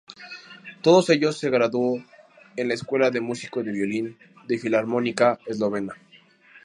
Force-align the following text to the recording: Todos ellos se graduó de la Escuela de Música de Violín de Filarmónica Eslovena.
Todos 0.81 1.11
ellos 1.11 1.37
se 1.37 1.51
graduó 1.51 2.03
de 2.55 2.65
la 2.65 2.73
Escuela 2.73 3.11
de 3.11 3.21
Música 3.21 3.61
de 3.61 3.71
Violín 3.71 4.17
de 4.47 4.57
Filarmónica 4.57 5.37
Eslovena. 5.45 5.93